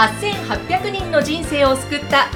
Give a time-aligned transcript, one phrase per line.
[0.00, 2.28] 8800人の人生を救った。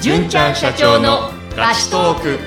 [0.00, 2.38] 純ちゃん社長のラストーク。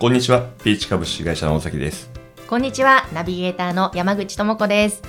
[0.00, 0.48] こんにちは。
[0.64, 2.10] ピーチ株式会社の大崎です。
[2.48, 3.06] こんにちは。
[3.12, 5.00] ナビゲーターの山口智子です。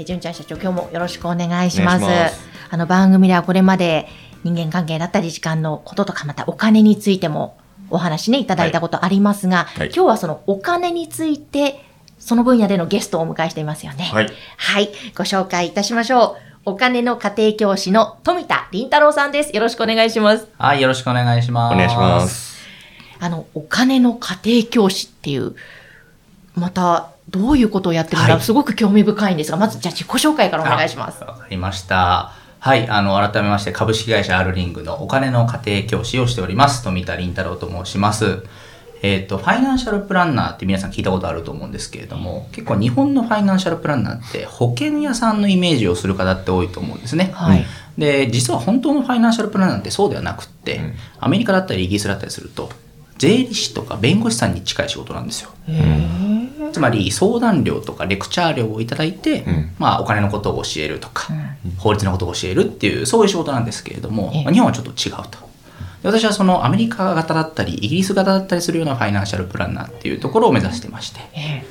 [0.00, 2.04] え純ちゃん社長今日もよろしくお願いします。
[2.04, 2.48] お願いします。
[2.70, 4.08] あの番組ではこれまで
[4.42, 7.56] 人間関係だったり時間のこととかまたお金についても
[7.90, 11.84] お話ねいただいたことありますが、はい今日はそのお金について
[12.18, 14.04] その分野でのゲストをお迎えしていますよね。
[14.04, 16.48] はいはい、ご紹介いたしましょう。
[16.70, 19.54] お金の家庭教師の富田林太郎さんです。
[19.54, 20.48] よろしくお願いします。
[20.58, 21.74] はい、よろしくお願いします。
[21.74, 22.58] お願いします
[23.20, 25.54] あの、お金の家庭教師っていう、
[26.54, 31.26] また、どういうことをやってるのか、はいすごく興味深いんですが、まず、じゃあ自己紹介からお願いしますあ。
[31.26, 32.32] わかりました。
[32.60, 36.82] はい、あの、改めまして、株式会社アルリングのお金の家庭教師をしております。
[36.82, 38.42] 富田林太郎と申します。
[39.02, 47.30] えっ、と、ファイナンシャルプランナーって皆さん聞いたことあると思うんですけれども、結構日本のファイナンシャルプランナーって保険屋さんのイメージをする方って多いと思うんですね。
[47.32, 47.64] はい。
[47.96, 52.70] で、実は本当のファイナンシャルプランナーってそうではなくって、うんアメリカだったりイギリスだったりすると、
[53.18, 55.50] 税理士とか弁護士さんに近い仕事なんですよ。
[56.72, 61.47] つまり相談料とかレクチャー料をいただいて、うんまあ、お金のことを教えるとか、うん
[61.78, 64.44] 法律のことを教えるっていうそういう仕事なんですけれども、ええ。
[64.44, 65.38] まあ日本はちょっと違うと。
[66.02, 71.64] で私はそのアメリカ型だったりイギリス型だったりするようなファイナンシャルプランナーっていうところを目指してましてえ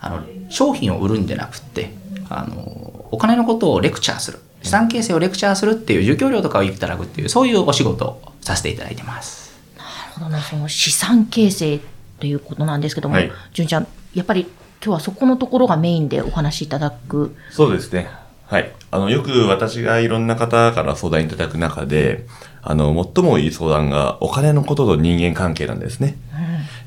[0.00, 1.92] あの商品を売るんじゃなくって
[2.28, 4.38] あのお金のことをレクチャーする。
[4.62, 9.58] 資産形成をレクチャーするっていう授業料とかをいただくっていうそういうお仕事をさせていただいてます。
[9.76, 10.42] ーなるほどね。
[10.42, 11.80] その資産形成
[12.20, 13.32] ということなんですけども、はい。
[13.54, 14.50] 純ちゃん、やっぱり今
[14.80, 17.34] 日はそこのところがメインでお話しいただく。
[17.50, 18.10] そうですね
[18.50, 22.26] はいあのよく私がいろんな方から相談いただく中で
[22.62, 26.18] あの最もいい相談がお金のことと人間関係なんですね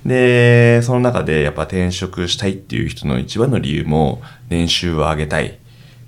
[0.05, 5.59] で、その中でやっぱ転職したいっていう人の一番の理由も年収を上げたい。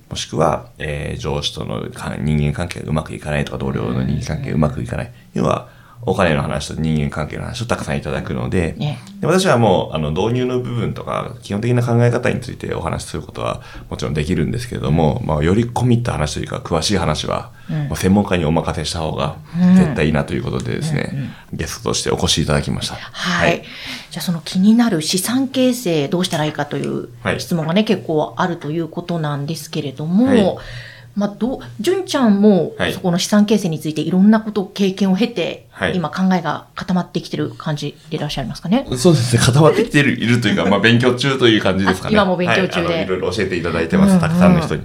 [0.09, 5.11] もしくは、えー上司とのか人間関係がうまくいかないとか、同僚の人間関係がうまくいかない。
[5.33, 5.69] 要は、
[6.01, 17.51] お金の話と人間関係の話をたくさんいただくので、ねで私はもう、あの、導入の部分とか、基本的な考え方についてお話しすることはもちろんできるんですけれども、まあ、より込み入った話というか、詳しい話は、
[17.89, 19.37] もう専門家にお任せした方が
[19.75, 22.95] 絶対いいなということでですね、ゲストとしてお越しいただきました。
[22.95, 23.63] はい。
[24.11, 30.65] じゃあその気になる資産形成どうしたらいいかというはい質問がね、結構あるということなんですけれども、はい
[31.15, 38.85] まあどう、純ちゃんもはいそこの資産形成についていろんなこと、経験を経て、はい今考えが固まってきてる感じでいらっしゃいますかね？
[38.97, 42.17] そうですね、固まってきているいるというか、 まあ、勉強中という感じですかね。
[42.17, 44.83] あ今も勉強中ではい、いろいろ教えていただいてます、うんたくさんの人に。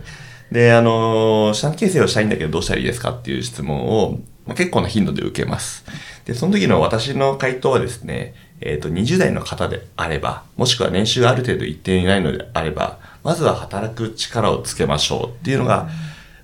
[0.52, 5.84] で、あのー、資産形成をしたいんだけどどうしたらいいですかっていう質問を、まあ、結構な頻度で受けます。
[6.24, 15.88] で、その時の私の回答はですね、えっ、と、20代の方であれば、もしくは年収がある程度一定いないのであれば、まずは働く力をつけましょうっていうのが、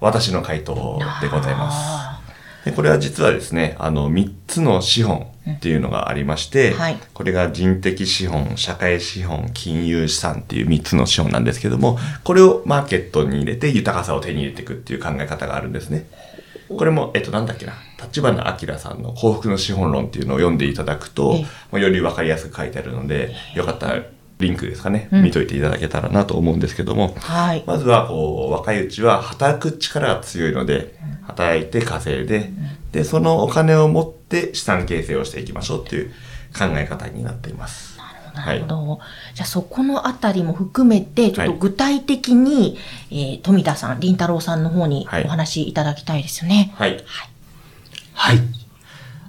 [0.00, 1.76] 私の回答でございます。
[1.78, 2.16] あ
[2.66, 6.98] でこれは実はですね、あの、3つの資本っていうのがありまして、はい。
[7.14, 16.06] これが人的資本、社会資本、金融資産っていう3つの資本なんですけども、これをマーケットに入れて豊かさを手に入れていくっていう考え方があるんですね。
[16.68, 24.02] これも、えっと、なんだっけな、立花明さんの幸福の資本論っていうのを読んでいただくとええ、まあよりわかりやすく書いてあるので、よかったら
[24.38, 27.64] リンクですかね、うん見といていただけたらなと思うんですけども、はい。
[27.66, 32.50] まずは、こう、若いうちは働く力が強いので、働いて稼いで、
[32.92, 36.10] で、そのお金を持って資産形成をしていきましょうっていう
[36.56, 37.96] 考え方になっています。
[38.34, 39.00] なるほど。
[39.34, 42.76] じゃあそこのあたりも含めて、ちょっとはい具体的に、
[43.10, 46.74] えー富田さん、林太郎さんの方にはいお話しいただきたいですよね。
[46.76, 47.02] はい。
[48.12, 48.38] はい。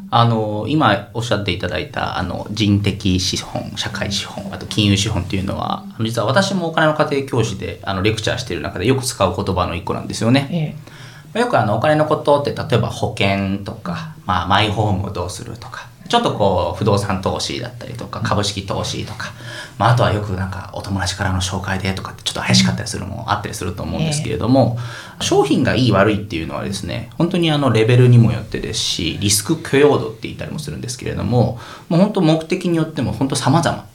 [0.10, 10.48] あの、今おっしゃっていただいた、あの、人的資本、社会資本、あと金融資本っていうのは、実は私もお金の家庭教師で、あの、レクチャーしている中でよく使う言葉の一個なんですよね。
[10.52, 10.98] ええ
[11.34, 19.34] まあよくあの、お金のことって、例えば保険とか、まあ、マイホームをどうするとか、ちょっとこう、不動産投資だったりとか、株式投資とか、
[19.78, 24.78] まあ、あとはよくなんか、お友達からの紹介でとかって、ちょっと怪しかったりするのもあったりすると思うんですけれども、
[25.22, 31.60] 商品がいい悪いっていうのはですね、本当にあの、レベルにもよってですし、リスク許容度って言ったりもするんですけれども、
[31.90, 33.86] もう本当目的によっても本当様々。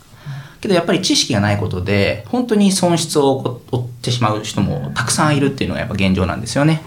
[0.63, 6.83] けどやっぱり知識がないことで、本当に損失を負ってしまう人もたくさんいるっていうのがやっぱ現状なんですよね。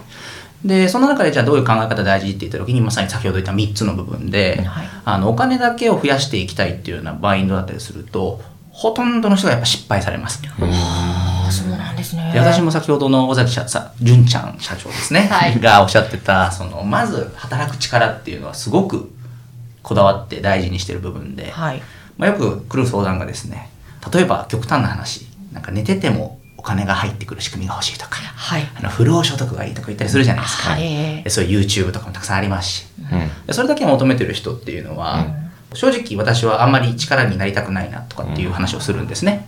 [0.65, 8.41] で、その中でじゃあどういう考え方大事って言った時に、まさに先ほど言った3つの部分で、はいあの、お金だけを増やしていきたいっていうようなマインドだったりすると、
[8.71, 10.41] ほとんどの人がやっぱ失敗されます。
[10.41, 12.31] そうなんですね。
[12.33, 19.09] で私も先ほどの尾崎社さ純ちゃん社長ですね、はいがおっしゃってたそのまず働く力っていうのはすごく
[19.81, 21.81] こだわって大事にしてる部分で、はい。
[22.17, 23.69] まあ、よく来る相談がですね
[24.13, 28.63] 例えば極端な話、なんか寝ててもお金が入ってくる仕組みが欲しいとか、はい。
[28.75, 30.71] あの不労所得がいいとか言ったりするじゃないですか。
[30.71, 32.85] はいでそういう YouTube とかもたくさんありますし。
[32.99, 33.45] うん。
[33.47, 35.25] でそれだけ求めてる人っていうのは、
[35.73, 39.47] 正直私はあんまり力になりたくないなとかっていう話をするんですね。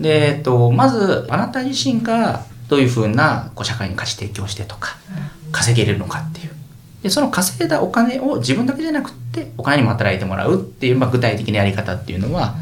[0.00, 4.96] で、えっと、まずあなた自身がどういうふうなこう社会に価値提供してとか
[5.52, 6.50] 稼げれるのかっていう。
[7.02, 12.54] で、その稼いだお金を自分だけじゃなくってお金にも働いてもらうっていう、まあ、具体的なやり方っていうのは、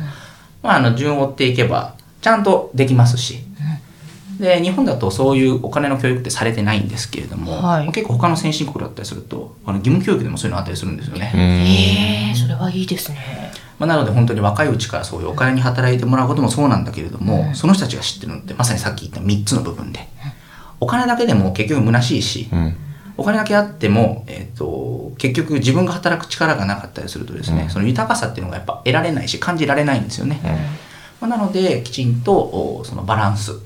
[0.63, 3.41] まあ、あの順を追っていけばちゃんとできますし、
[4.41, 11.31] で日本だとそういうお金の教育ってされてないんですけれども、はい結構他の先進国だったりするとあの義務教育でもそういうのあったりするんですよね。
[11.37, 13.53] ええそれはいいですね。
[13.79, 20.09] まあ、なので本当に若いうちからそういうお金に働いてもらうこともそうなんだけれども、その人たちが知ってるのってまさにさっき言った3つの部分で、
[20.81, 22.77] お金だけでも結局虚しいし、うん。
[23.17, 30.41] お金だけあっても、えっと結局自分が働く力がなかったりするとですね、その豊かさっていうのがやっぱ得られないし感じられないんですよね。
[31.25, 33.61] まあ、なのできちんとおそのバランスで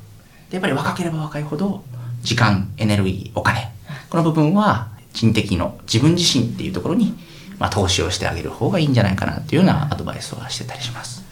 [0.53, 1.83] やっぱり若ければ若いほど
[2.23, 3.73] 時間エネルギーお金
[4.11, 7.19] この部分は人的の自分自身っていうところに、
[7.59, 11.25] まあ、投資をしてあげる方がいいんじゃないかなっていうようなアドバイスはしてたりします。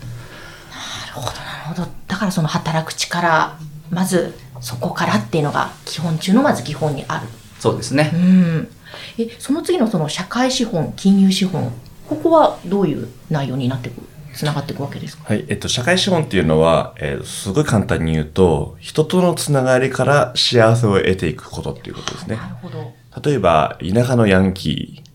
[0.72, 1.88] なるほど、なるほど。
[2.08, 3.56] だからその働く力、
[3.90, 7.28] まずそこからっていうのが基本中のまず基本にある。
[7.60, 8.16] そうですねう。
[8.16, 8.68] ん。
[9.16, 11.72] え、その次のその社会資本、金融資本、
[12.08, 14.06] ここはどういう内容になってくる、
[14.36, 15.24] つながっていくわけですか？
[15.26, 15.44] はい。
[15.48, 22.48] えっと、社会資本っていうのは、えーすごい簡単に言うと、人とのつながりから幸せを得ていくことっていうことですねな。
[22.48, 22.92] るほど。
[23.28, 25.06] 例えば、田舎のヤンキー。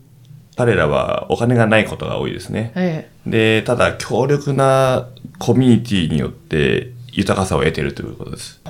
[0.54, 2.72] 彼らはお金がないことが多いですね。
[2.74, 5.08] えで、ただ、強力な
[5.38, 8.60] コミュニティによって豊かさを得ているということです。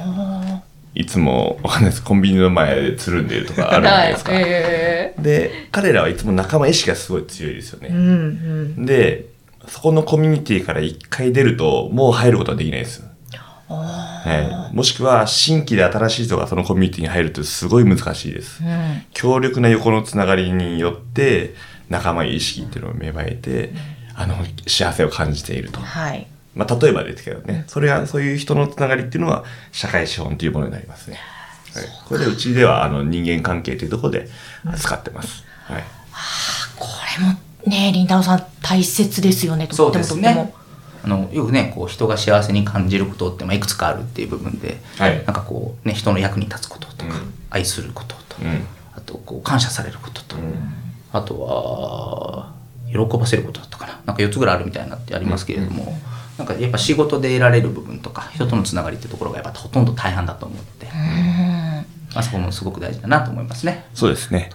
[0.95, 2.03] いつも、わかんないです。
[2.05, 3.81] コンビニの前でつるんでいるとかあえ。
[3.81, 4.33] るじゃないですか。
[4.37, 7.89] えで、彼らはいつも仲間意識がすごい強いですよね。
[7.91, 7.97] うん
[8.77, 8.87] うん。
[8.87, 9.27] で、
[9.69, 13.05] そこのコミュニティから一回出ると、もう入ることはできないです。
[13.69, 14.75] はい。
[14.75, 18.63] もしくは、新規で新しい人がそのコミュニティに入るとすごい難しいです。
[18.63, 19.03] うん。
[19.13, 21.55] 強力な横のつながりによって、
[21.89, 23.73] 仲間意識っていうのを芽生えて、
[24.15, 24.37] あの、
[24.67, 25.81] 幸せを感じていると。
[25.81, 26.27] はい。
[26.55, 27.65] まあ、例えばですけどね。
[27.67, 31.19] それは、そういう人のつながりっていうのは、社会資本というものになりますね。
[31.75, 31.85] はい。
[32.07, 34.29] これでうちでは、あの、人間関係というところで
[34.77, 35.45] 使ってます。
[35.65, 35.85] はい。
[36.77, 36.89] こ
[37.19, 40.35] れもね、りんたろーさん大切ですよね、とってもそうですね。
[40.35, 40.63] とっても。
[41.05, 45.17] あのよくねこう人が幸せに感じることって、まあ、いくつかあるっていう部分で、はい。
[45.17, 47.35] なんかこうね人の役に立つこととか、うん。
[47.51, 48.67] 愛することと、うん。
[48.95, 50.41] あとこう感謝されることと、ん。
[51.13, 52.53] あとは
[52.89, 54.01] 喜ばせることだったかな。
[54.07, 55.99] なんか4つぐらいあるみたいなってありますけれども、
[56.39, 60.93] なんかやっぱ仕事で得られる部分とか人とのつながりっていうところがやっぱほとんど大半だと思って、うん。
[62.15, 63.85] まあ、そこもすごく大事だなと思いますね。
[63.95, 64.51] そうですね。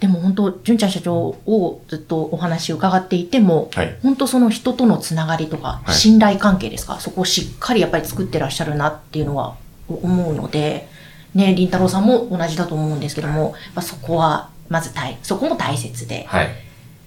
[0.00, 9.56] でも本当純ちゃん社長をずっとお話を伺っていても、はい本当その人とのつながりとか、はい信頼関係ですかそこをしっかりやっぱり作ってらっしゃるなっていうのは
[9.88, 10.88] 思うので
[11.34, 16.48] ねりんたろーさんも同じだと思うんですけども、まあ、そこはまず大そこも大切ではい。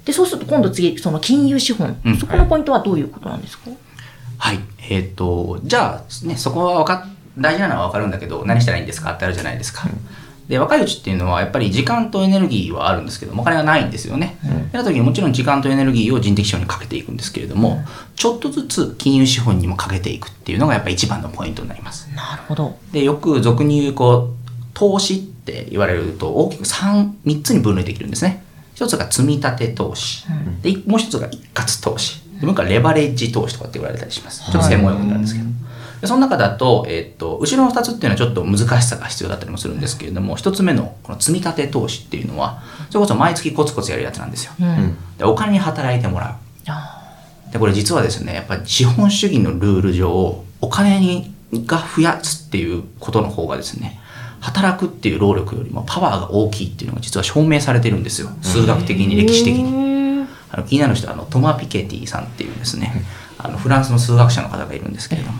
[0.05, 3.69] でそうすると今度次その金融資本、うんそこのポイントはどういうことなんですか、
[4.39, 4.59] はい。
[4.89, 9.13] えっ、と、じゃあ、ね、そこはわかっ大事なのはわかるんだけど、何したらいいんですか？
[9.13, 9.87] ってあるじゃないですか。
[10.47, 14.39] で、若いうちっていうのは、やっぱり時間とエネルギーはあるんですけども、お金がないんですよね。
[14.41, 17.83] でなった時にもちろん時間とエネルギーを人的資本にかけていくんですけれども、
[18.15, 22.09] ちょっとずつ金融資本にもかけていくっていうのがやっぱり一番のポイントになります。
[22.15, 28.43] なるほどで、よく俗に言う、こう、投資って言われると、大きく3、3つに分類できるんですね。
[28.73, 30.25] 一つが積み立て投資。
[30.63, 32.21] で、もう一つが一括投資。
[32.39, 34.41] でもう一個はレバレッジ投資とかって言われたりします。
[34.45, 35.45] ちょっと専門用語なんですけど。
[36.01, 44.53] でその中だと、えっと、後ろの2つっていうのはちょっと難しさが必要だったりもするんですけれども、1つ目のこの積み立て投資っていうのは、それこそ毎月コツコツやるやつなんですよ。
[44.59, 46.71] うん、でお金に働いてもらう。
[46.71, 46.95] あ
[47.51, 51.33] でこれ実はですねやっぱり資本主義のルール上お金に
[51.65, 53.99] が増やすっていうことの方がですね
[54.39, 58.29] 働くっていう労力よりもパワーが大きいっていうのが実は証明されてるんですよ。
[58.41, 59.89] 数学的に歴史的に。
[60.51, 63.03] あの気になる人はあのトマ・ピケティさんっていうですね
[63.37, 65.37] あのフランスの数学者の方がいるんですけれども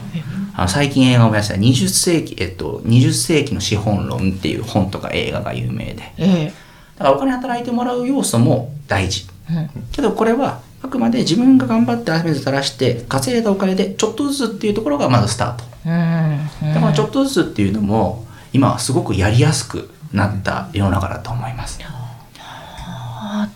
[0.60, 6.14] あの最近映画を見ました20世紀、えっと、20世紀の資本論っていう本とか映画が有名で。
[6.18, 6.52] え
[6.98, 9.26] だからお金働いてもらう要素も大事。
[9.50, 9.84] えうん。
[9.94, 15.64] けどこれはあくまで自分が頑張って汗水垂らして稼いだお金でちょっとずつっていうところがまずスタート。
[15.86, 16.74] うん。
[16.74, 21.80] でこのちょっとずつっていうのも今はすごくやりやすくなった世の中だと思います。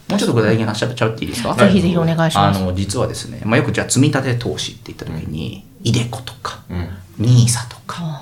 [0.10, 1.54] もうちょっと具体的に話しちゃっていいですか？
[1.56, 2.60] ぜひぜひお願いします。
[2.60, 6.90] あの実はですね、まあ、よくじゃあ積み立て投資って言った時に、イデコとか、うん。
[7.26, 8.22] NISA とか、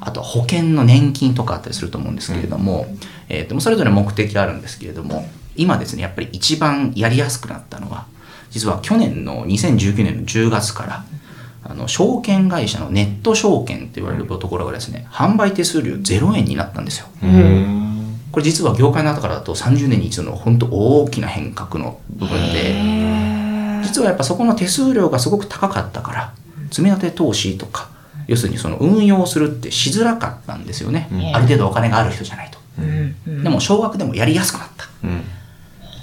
[0.00, 2.86] あと保険の年金とかあったりすると思うんですけれども、
[3.28, 5.26] えーとそれぞれ目的あるんですけれども
[5.56, 8.06] 今ですねやっぱり一番やりやすくなったのは
[8.50, 11.04] 実は去年の2019年の10月から
[11.66, 17.06] あの証券会社のネット証券って言われるところがですね、販売手数料0円になったんですよ。
[17.22, 18.20] うん。
[18.30, 22.74] これ実は業界の中からだと30年に一度の本当大きな変革の部分で、
[23.82, 26.34] 実はやっぱそこの手数料がすごく高かったから、
[26.74, 27.88] 積み立て投資とか、
[28.26, 31.08] 要するにその運用するってしづらかったんですよね。
[31.34, 32.58] ある程度お金がある人じゃないと。
[33.42, 34.86] でも少額でもやりやすくなった。
[35.04, 35.22] うん。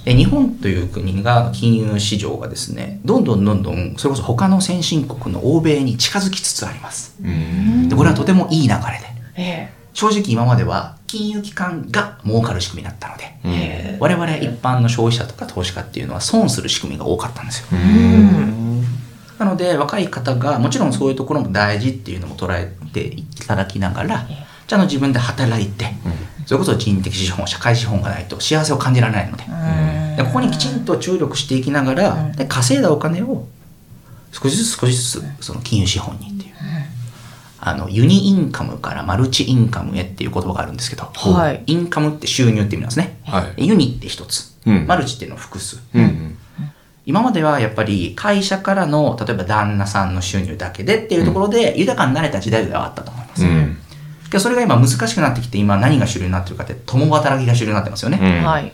[0.05, 7.89] で日本という国が金融市場がですねどんどんどんどんそれこそ他の先進国の欧米に近づきつつありますうん。
[7.89, 8.81] でこれはとてもいい流れで
[9.35, 18.60] え正直今までは金融機関が儲かる仕組みだったので、え我々一般の消費者とか投資家っていうのは損する仕組みが多かったんですようん。
[19.41, 24.27] なので若い方がもちろんそういうところも大事っていうのも捉えていただきながら
[24.67, 25.87] ちゃんと自分で働いて
[26.45, 29.43] それこそ人的資本社会資本がないと幸せを感じられないので。
[29.47, 30.15] うん。
[30.17, 33.47] でここにきちんと注力していきながら、で稼いだお金を
[34.31, 36.53] 少しずつ少しずつその金融資本にっていう、
[37.59, 41.63] あのユニインカムからマルチインカムへっていう言葉があるんですけど、はい。
[41.65, 43.67] インカムって収入って意味なんですね、はい。
[43.67, 44.87] ユニって一つ、うん。
[44.87, 45.79] マルチっていうのは複数。
[45.95, 46.37] うん。
[47.05, 53.77] 今まではやっぱり会社からの例えば旦那さんの収入だけでっていうところで豊かになれた時代ではあったと思います、うん。
[54.25, 58.45] けどそれが今難しくなってきて今何が主流になってるかって共働きが主流になってますよね、うん。
[58.45, 58.71] はい。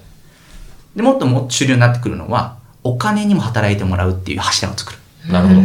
[0.96, 5.00] でもっともっと主流になってくるのはお金にも働いてもらうっていう柱を作る。
[5.32, 5.62] なるほど。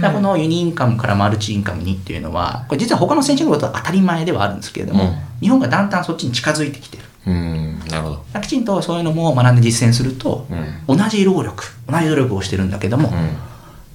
[0.00, 7.04] だからこのユニインカムからマルチインカムにっていうのはこれ実は他の先進国だと当たり前ではあるんですけれども、うん日本がだんだんそっちに近づいてきてる。
[7.28, 7.78] うん。
[7.88, 8.40] なるほど。
[8.40, 10.46] きちんとそういうのも学んで実践すると、
[10.86, 13.36] 同じ労力同じ努力をしてるんだけども、うん。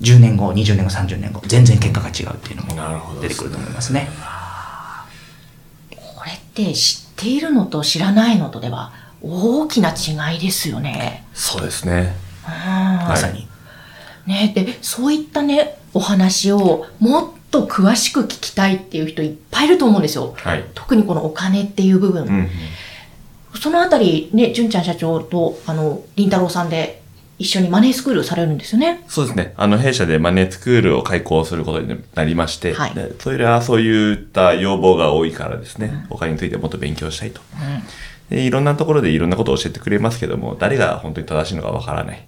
[0.02, 4.10] 10年後20年後30年後全然結果が違うっていうのも出てくると思いますね。
[5.90, 11.26] これって知っているのと知らないのとでは大きな違いですよね。
[11.34, 12.16] そうですね。
[12.46, 13.48] うんまさに。
[14.26, 20.34] ねで、そういったね、お話をもっと詳しく聞きたいっていう人いっぱいいると思うんですよ。
[20.38, 20.66] はい。
[20.74, 22.24] 特にこのお金っていう部分。
[22.24, 22.50] うん。
[23.56, 27.02] そのあたり、ね、純ちゃん社長と、あの、りんたろーさんで
[27.40, 29.04] 一緒にマネースクールされるんですよね。
[29.08, 29.54] そうですね。
[29.58, 37.42] あの、弊社でマネースクールを開講することになりまして、はいでそれはそういった要望が多いからですね、お金についてもっと勉強したいと。
[38.30, 42.28] でいろんなところでいろんなことを教えてくれますけども、誰が本当に正しいのかわからない。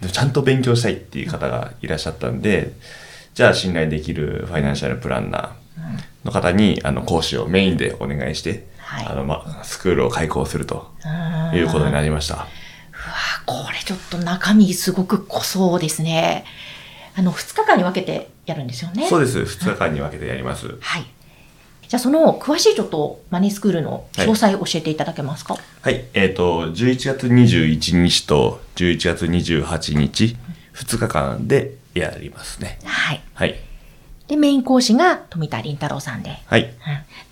[0.00, 2.72] でちゃんと勉強したいっていう方がいらっしゃったんで、
[3.34, 10.90] じゃあ信頼できるファイナンシャルプランナーの方に、あの、講師をメインでお願いして、はいあの、まあ、スクールを開講すると
[11.54, 12.34] いうことになりました。
[12.34, 12.44] うわ
[13.46, 16.44] これちょっと中身すごく濃そうですね。
[17.14, 19.06] あの、2日間に分けてやるんですよね。
[19.08, 19.38] そうです。
[19.40, 20.76] 2日間に分けてやります。
[20.80, 21.06] はい。
[21.86, 26.04] じゃあその詳しいちょっとマネースクールの詳細教えていただけますか、はい。
[26.14, 30.36] えっ、と、11月21日と11月28日、
[30.74, 32.80] 2日間でやりますね。
[32.84, 33.20] はい。
[33.34, 33.69] はい。
[34.30, 36.38] で、メイン講師が富田林太郎さんで。
[36.46, 36.62] はい。
[36.62, 36.70] うん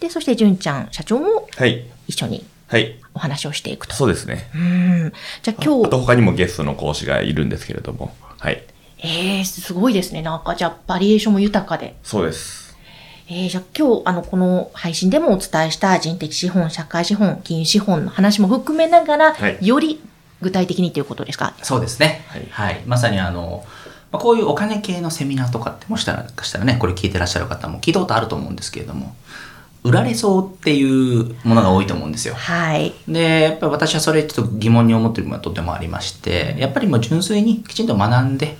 [0.00, 1.84] で、そして純ちゃん社長もはい。
[2.08, 2.96] 一緒にはい。
[3.14, 3.94] お話をしていくと。
[3.94, 4.50] そうですね。
[4.54, 5.12] うん。
[5.42, 8.14] じゃああ今日、と他にもゲストの講師がいるんですけれども。
[8.38, 8.62] はい。
[8.98, 10.22] えー、すごいですね。
[10.22, 11.94] なんかじゃあバリエーションも豊かで。
[12.02, 12.76] そうです。
[13.28, 20.00] えー、じゃあ今日、あの、この配信でもお伝えした人的資本、社会資本、金融資本の話も含めながら、はいより
[20.40, 21.54] 具体的にということですか？
[21.62, 22.24] そうですね。
[22.28, 22.80] ははいい。
[22.86, 23.64] まさにあの、
[24.12, 29.14] まあこういうお金系のセミナーとかってもしたらかしたらね、これ聞いてらっしゃる方も聞いたことあると思うんですけれども、
[29.84, 32.34] 売られそうっていうものが多いと思うんですよ。
[32.34, 32.94] はい。
[33.06, 38.56] で、やっぱり私はそれちょっと疑問に思ってる部分がとてもありまして、やっぱりもう純粋にきちんと学んで、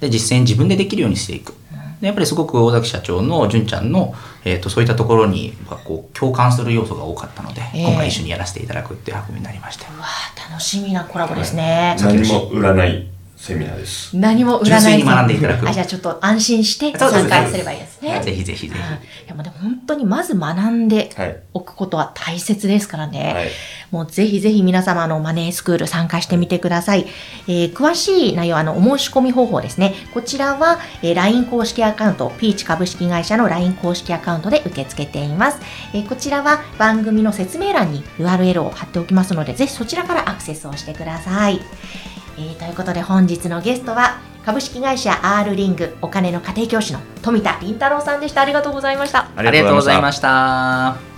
[0.00, 1.54] で、実践自分でできるようにしていく。
[2.02, 4.12] でやっぱりすごく大崎社長の純ちゃんの、
[4.44, 9.84] えー、とそういったところにこう共感する要素が多かったので、ええ今回一緒にやらせていただくっていう運びになりまして。
[9.84, 11.96] うわー楽しみなコラボですね。
[12.00, 13.11] 何も売らない
[13.42, 14.16] セミナーです。
[14.16, 18.22] 何も占いに学んでいただくあ、じゃあちょっと安心して参加すればいいですね。
[18.22, 18.80] ぜひぜひぜひ。
[18.80, 21.36] はいいやもうでも本当にまず学んではい。
[21.52, 23.32] おくことは大切ですからね。
[23.34, 23.48] はい。
[23.90, 27.06] もうぜひぜひ皆様のマネースクール参加してみてください。
[27.48, 29.94] えー詳しい内容、あの、お申し込み方法ですね。
[30.14, 35.58] こちらは、えー LINE 公式アカウント、ピーチ株式会社の LINE 公式アカウントで受け付けています。
[35.94, 41.60] えーこちらは番組の説明欄に URL を貼っておきますので、ぜひそちらからアクセスをしてください。
[42.38, 48.42] えーということで本日のゲストは、株式会社 R リングお金の家庭教師の富田林太郎さんでした。
[48.42, 49.28] ありがとうございました。
[49.36, 51.11] ありがとうございました。